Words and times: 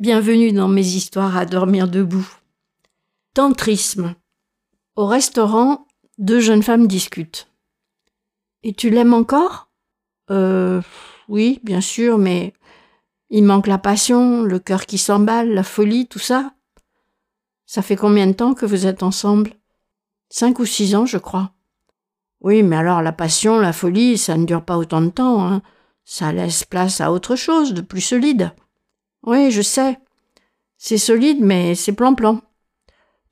Bienvenue 0.00 0.52
dans 0.52 0.68
mes 0.68 0.86
histoires 0.86 1.36
à 1.36 1.44
dormir 1.44 1.88
debout. 1.88 2.24
Tantrisme. 3.34 4.14
Au 4.94 5.06
restaurant, 5.06 5.88
deux 6.18 6.38
jeunes 6.38 6.62
femmes 6.62 6.86
discutent. 6.86 7.50
Et 8.62 8.74
tu 8.74 8.90
l'aimes 8.90 9.12
encore? 9.12 9.68
Euh. 10.30 10.80
Oui, 11.26 11.58
bien 11.64 11.80
sûr, 11.80 12.16
mais 12.16 12.54
il 13.30 13.42
manque 13.42 13.66
la 13.66 13.78
passion, 13.78 14.42
le 14.44 14.60
cœur 14.60 14.86
qui 14.86 14.98
s'emballe, 14.98 15.52
la 15.52 15.64
folie, 15.64 16.06
tout 16.06 16.20
ça. 16.20 16.52
Ça 17.66 17.82
fait 17.82 17.96
combien 17.96 18.28
de 18.28 18.34
temps 18.34 18.54
que 18.54 18.66
vous 18.66 18.86
êtes 18.86 19.02
ensemble? 19.02 19.50
Cinq 20.30 20.60
ou 20.60 20.64
six 20.64 20.94
ans, 20.94 21.06
je 21.06 21.18
crois. 21.18 21.50
Oui, 22.40 22.62
mais 22.62 22.76
alors 22.76 23.02
la 23.02 23.12
passion, 23.12 23.58
la 23.58 23.72
folie, 23.72 24.16
ça 24.16 24.36
ne 24.36 24.46
dure 24.46 24.64
pas 24.64 24.78
autant 24.78 25.00
de 25.00 25.10
temps. 25.10 25.44
Hein. 25.44 25.60
Ça 26.04 26.30
laisse 26.30 26.62
place 26.62 27.00
à 27.00 27.10
autre 27.10 27.34
chose 27.34 27.74
de 27.74 27.80
plus 27.80 28.00
solide. 28.00 28.52
Oui, 29.22 29.50
je 29.50 29.62
sais. 29.62 29.98
C'est 30.76 30.98
solide, 30.98 31.40
mais 31.40 31.74
c'est 31.74 31.92
plan-plan. 31.92 32.40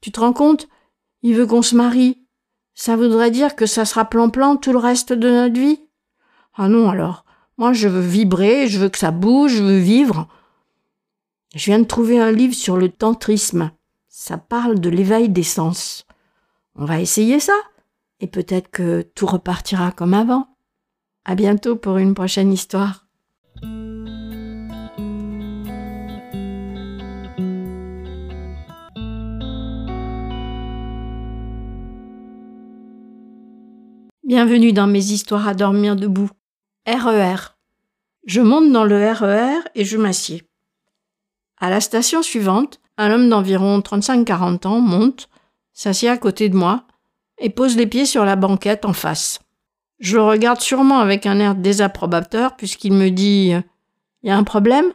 Tu 0.00 0.10
te 0.12 0.20
rends 0.20 0.32
compte? 0.32 0.68
Il 1.22 1.34
veut 1.34 1.46
qu'on 1.46 1.62
se 1.62 1.76
marie. 1.76 2.22
Ça 2.74 2.96
voudrait 2.96 3.30
dire 3.30 3.56
que 3.56 3.66
ça 3.66 3.84
sera 3.84 4.04
plan-plan 4.04 4.56
tout 4.56 4.72
le 4.72 4.78
reste 4.78 5.12
de 5.12 5.30
notre 5.30 5.58
vie? 5.58 5.80
Ah 6.54 6.68
non, 6.68 6.90
alors. 6.90 7.24
Moi, 7.58 7.72
je 7.72 7.88
veux 7.88 8.00
vibrer, 8.00 8.68
je 8.68 8.78
veux 8.78 8.88
que 8.88 8.98
ça 8.98 9.10
bouge, 9.10 9.54
je 9.56 9.62
veux 9.62 9.78
vivre. 9.78 10.28
Je 11.54 11.64
viens 11.64 11.78
de 11.78 11.84
trouver 11.84 12.20
un 12.20 12.32
livre 12.32 12.54
sur 12.54 12.76
le 12.76 12.90
tantrisme. 12.90 13.70
Ça 14.08 14.36
parle 14.36 14.78
de 14.78 14.90
l'éveil 14.90 15.28
des 15.28 15.42
sens. 15.42 16.06
On 16.74 16.84
va 16.84 17.00
essayer 17.00 17.40
ça, 17.40 17.56
et 18.20 18.26
peut-être 18.26 18.70
que 18.70 19.02
tout 19.02 19.26
repartira 19.26 19.90
comme 19.92 20.12
avant. 20.12 20.48
À 21.24 21.34
bientôt 21.34 21.76
pour 21.76 21.96
une 21.96 22.14
prochaine 22.14 22.52
histoire. 22.52 23.06
Bienvenue 34.26 34.72
dans 34.72 34.88
mes 34.88 35.12
histoires 35.12 35.46
à 35.46 35.54
dormir 35.54 35.94
debout. 35.94 36.30
RER. 36.84 37.54
Je 38.26 38.40
monte 38.40 38.72
dans 38.72 38.82
le 38.82 39.12
RER 39.12 39.60
et 39.76 39.84
je 39.84 39.96
m'assieds. 39.96 40.42
À 41.58 41.70
la 41.70 41.80
station 41.80 42.24
suivante, 42.24 42.80
un 42.98 43.12
homme 43.12 43.28
d'environ 43.28 43.78
35-40 43.78 44.66
ans 44.66 44.80
monte, 44.80 45.28
s'assied 45.72 46.08
à 46.08 46.16
côté 46.16 46.48
de 46.48 46.56
moi 46.56 46.88
et 47.38 47.50
pose 47.50 47.76
les 47.76 47.86
pieds 47.86 48.04
sur 48.04 48.24
la 48.24 48.34
banquette 48.34 48.84
en 48.84 48.92
face. 48.92 49.38
Je 50.00 50.16
le 50.16 50.24
regarde 50.24 50.60
sûrement 50.60 50.98
avec 50.98 51.24
un 51.24 51.38
air 51.38 51.54
désapprobateur 51.54 52.56
puisqu'il 52.56 52.94
me 52.94 53.10
dit 53.10 53.52
Y 54.24 54.30
a 54.30 54.36
un 54.36 54.42
problème? 54.42 54.92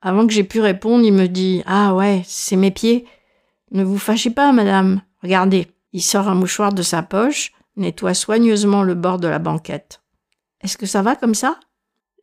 Avant 0.00 0.26
que 0.26 0.32
j'aie 0.32 0.42
pu 0.42 0.62
répondre, 0.62 1.04
il 1.04 1.12
me 1.12 1.26
dit 1.26 1.62
Ah 1.66 1.94
ouais, 1.94 2.22
c'est 2.24 2.56
mes 2.56 2.70
pieds. 2.70 3.04
Ne 3.72 3.84
vous 3.84 3.98
fâchez 3.98 4.30
pas, 4.30 4.52
madame. 4.52 5.02
Regardez. 5.22 5.66
Il 5.92 6.00
sort 6.00 6.28
un 6.28 6.34
mouchoir 6.34 6.72
de 6.72 6.80
sa 6.80 7.02
poche 7.02 7.52
nettoie 7.76 8.14
soigneusement 8.14 8.82
le 8.82 8.94
bord 8.94 9.18
de 9.18 9.28
la 9.28 9.38
banquette. 9.38 10.02
Est-ce 10.60 10.76
que 10.76 10.86
ça 10.86 11.02
va 11.02 11.16
comme 11.16 11.34
ça? 11.34 11.58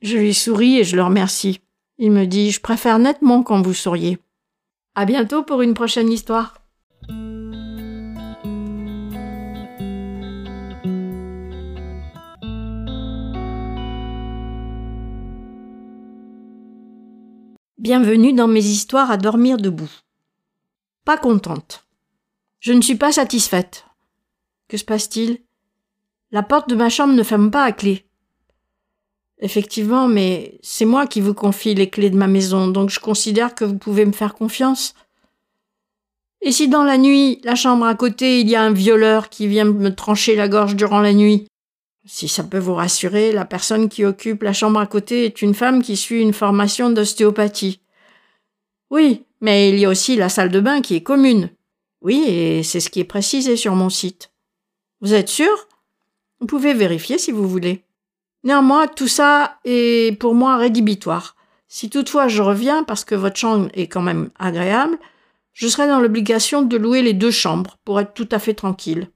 Je 0.02 0.18
lui 0.18 0.34
souris 0.34 0.78
et 0.78 0.84
je 0.84 0.96
le 0.96 1.04
remercie. 1.04 1.62
Il 1.98 2.12
me 2.12 2.26
dit 2.26 2.52
Je 2.52 2.62
préfère 2.62 3.00
nettement 3.00 3.42
quand 3.44 3.62
vous 3.62 3.74
souriez. 3.74 4.20
À 4.96 5.06
bientôt 5.06 5.44
pour 5.44 5.62
une 5.62 5.74
prochaine 5.74 6.12
histoire. 6.12 6.56
Bienvenue 17.80 18.34
dans 18.34 18.48
mes 18.48 18.66
histoires 18.66 19.10
à 19.10 19.18
dormir 19.18 19.58
debout. 19.58 19.90
Pas 21.06 21.18
contente. 21.18 21.86
Je 22.60 22.74
ne 22.74 22.82
suis 22.82 22.98
pas 22.98 23.14
satisfaite. 23.14 23.87
Que 24.68 24.78
se 24.78 24.86
passe-t-il? 24.86 25.40
La 26.32 26.44
porte 26.44 26.70
de 26.70 26.76
ma 26.76 26.90
chambre 26.90 27.14
ne 27.14 27.24
ferme 27.24 27.52
pas 27.52 27.64
à 27.64 27.72
clé. 27.72 28.06
Effectivement, 29.40 30.08
mais 30.08 30.60
c'est 30.62 30.86
moi 30.86 31.08
qui 31.08 31.22
vous 31.22 31.34
confie 31.34 31.76
les 31.76 31.90
clés 31.90 32.10
de 32.10 32.18
ma 32.18 32.28
maison, 32.28 32.68
donc 32.68 32.90
je 32.90 33.00
considère 33.00 33.56
que 33.56 33.66
vous 33.66 33.78
pouvez 33.78 34.06
me 34.06 34.12
faire 34.12 34.34
confiance. 34.34 34.94
Et 36.42 36.52
si 36.52 36.68
dans 36.68 36.84
la 36.84 36.98
nuit, 36.98 37.40
la 37.44 37.56
chambre 37.56 37.86
à 37.86 37.96
côté, 37.96 38.42
il 38.42 38.50
y 38.50 38.56
a 38.56 38.62
un 38.62 38.74
violeur 38.74 39.30
qui 39.30 39.48
vient 39.48 39.66
me 39.66 39.94
trancher 39.94 40.36
la 40.36 40.48
gorge 40.48 40.76
durant 40.76 41.00
la 41.00 41.14
nuit? 41.14 41.48
Si 42.06 42.28
ça 42.28 42.44
peut 42.44 42.58
vous 42.58 42.74
rassurer, 42.74 43.32
la 43.32 43.46
personne 43.46 43.90
qui 43.90 44.06
occupe 44.06 44.44
la 44.44 44.54
chambre 44.54 44.80
à 44.80 44.88
côté 44.88 45.26
est 45.26 45.42
une 45.42 45.54
femme 45.54 45.82
qui 45.82 45.98
suit 45.98 46.22
une 46.22 46.34
formation 46.34 46.90
d'ostéopathie. 46.90 47.82
Oui, 48.90 49.26
mais 49.42 49.70
il 49.70 49.80
y 49.80 49.86
a 49.86 49.90
aussi 49.90 50.16
la 50.16 50.30
salle 50.30 50.52
de 50.52 50.60
bain 50.60 50.82
qui 50.82 50.96
est 50.96 51.04
commune. 51.04 51.50
Oui, 52.02 52.24
et 52.28 52.64
c'est 52.64 52.80
ce 52.80 52.90
qui 52.90 53.02
est 53.02 53.04
précisé 53.04 53.58
sur 53.58 53.76
mon 53.76 53.90
site. 53.90 54.32
Vous 55.02 55.14
êtes 55.14 55.30
sûr? 55.30 55.68
Vous 56.40 56.48
pouvez 56.48 56.74
vérifier 56.74 57.18
si 57.18 57.32
vous 57.32 57.48
voulez. 57.48 57.84
Néanmoins, 58.44 58.88
tout 58.88 59.08
ça 59.08 59.60
est 59.66 60.18
pour 60.20 60.34
moi 60.34 60.58
rédhibitoire. 60.58 61.36
Si 61.68 61.90
toutefois 61.90 62.28
je 62.28 62.42
reviens 62.42 62.84
parce 62.84 63.04
que 63.04 63.16
votre 63.16 63.38
chambre 63.38 63.70
est 63.74 63.88
quand 63.88 64.02
même 64.02 64.30
agréable, 64.40 64.98
je 65.54 65.68
serai 65.68 65.88
dans 65.88 66.00
l'obligation 66.00 66.62
de 66.62 66.78
louer 66.78 67.02
les 67.02 67.14
deux 67.14 67.32
chambres 67.32 67.78
pour 67.84 68.00
être 68.00 68.14
tout 68.14 68.30
à 68.32 68.40
fait 68.40 68.54
tranquille. 68.54 69.10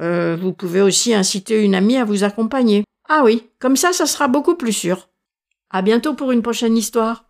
Euh, 0.00 0.36
vous 0.40 0.52
pouvez 0.52 0.82
aussi 0.82 1.14
inciter 1.14 1.62
une 1.62 1.74
amie 1.74 1.96
à 1.96 2.04
vous 2.04 2.22
accompagner. 2.22 2.84
Ah 3.08 3.22
oui, 3.24 3.48
comme 3.58 3.76
ça, 3.76 3.92
ça 3.92 4.06
sera 4.06 4.28
beaucoup 4.28 4.54
plus 4.54 4.72
sûr. 4.72 5.08
À 5.70 5.82
bientôt 5.82 6.14
pour 6.14 6.32
une 6.32 6.42
prochaine 6.42 6.76
histoire. 6.76 7.25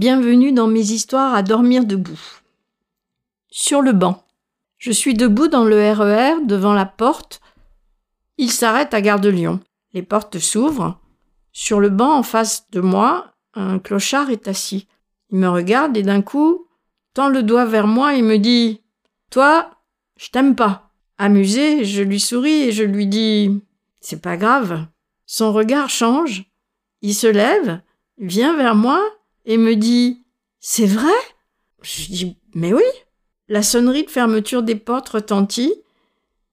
Bienvenue 0.00 0.52
dans 0.52 0.66
mes 0.66 0.92
histoires 0.92 1.34
à 1.34 1.42
dormir 1.42 1.84
debout. 1.84 2.18
Sur 3.50 3.82
le 3.82 3.92
banc. 3.92 4.24
Je 4.78 4.92
suis 4.92 5.12
debout 5.12 5.48
dans 5.48 5.64
le 5.64 5.92
RER 5.92 6.42
devant 6.42 6.72
la 6.72 6.86
porte. 6.86 7.42
Il 8.38 8.50
s'arrête 8.50 8.94
à 8.94 9.02
Gare 9.02 9.20
de 9.20 9.28
Lyon. 9.28 9.60
Les 9.92 10.00
portes 10.00 10.38
s'ouvrent. 10.38 10.98
Sur 11.52 11.80
le 11.80 11.90
banc 11.90 12.14
en 12.14 12.22
face 12.22 12.70
de 12.70 12.80
moi, 12.80 13.34
un 13.52 13.78
clochard 13.78 14.30
est 14.30 14.48
assis. 14.48 14.88
Il 15.28 15.38
me 15.38 15.50
regarde 15.50 15.94
et 15.98 16.02
d'un 16.02 16.22
coup 16.22 16.66
tend 17.12 17.28
le 17.28 17.42
doigt 17.42 17.66
vers 17.66 17.86
moi 17.86 18.14
et 18.14 18.22
me 18.22 18.38
dit 18.38 18.80
Toi, 19.30 19.70
je 20.16 20.30
t'aime 20.30 20.56
pas. 20.56 20.92
Amusé, 21.18 21.84
je 21.84 22.02
lui 22.02 22.20
souris 22.20 22.62
et 22.62 22.72
je 22.72 22.84
lui 22.84 23.06
dis 23.06 23.60
C'est 24.00 24.22
pas 24.22 24.38
grave. 24.38 24.86
Son 25.26 25.52
regard 25.52 25.90
change. 25.90 26.44
Il 27.02 27.14
se 27.14 27.26
lève, 27.26 27.82
vient 28.16 28.56
vers 28.56 28.74
moi 28.74 29.02
et 29.44 29.56
me 29.56 29.76
dit 29.76 30.24
C'est 30.60 30.86
vrai? 30.86 31.12
Je 31.82 32.06
dis 32.06 32.36
Mais 32.54 32.72
oui 32.72 32.82
La 33.48 33.62
sonnerie 33.62 34.04
de 34.04 34.10
fermeture 34.10 34.62
des 34.62 34.76
portes 34.76 35.08
retentit. 35.10 35.74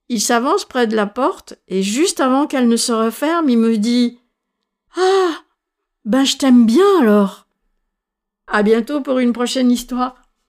Il 0.08 0.20
s'avance 0.20 0.64
près 0.64 0.86
de 0.86 0.96
la 0.96 1.06
porte 1.06 1.54
et 1.68 1.82
juste 1.82 2.20
avant 2.20 2.46
qu'elle 2.46 2.68
ne 2.68 2.76
se 2.76 2.92
referme, 2.92 3.48
il 3.48 3.58
me 3.58 3.76
dit 3.76 4.18
Ah 4.96 5.34
Ben 6.04 6.24
je 6.24 6.36
t'aime 6.36 6.64
bien 6.64 7.00
alors 7.00 7.46
À 8.46 8.62
bientôt 8.62 9.00
pour 9.00 9.18
une 9.18 9.32
prochaine 9.32 9.70
histoire. 9.70 10.27